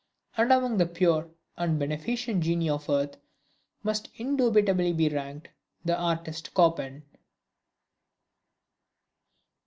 and 0.35 0.51
among 0.51 0.77
the 0.77 0.87
pure 0.87 1.29
and 1.57 1.77
beneficent 1.77 2.41
genii 2.43 2.67
of 2.67 2.89
earth 2.89 3.17
must 3.83 4.09
indubitably 4.15 4.91
be 4.91 5.07
ranked 5.09 5.49
the 5.85 5.95
artist 5.95 6.49
Chopin! 6.55 7.03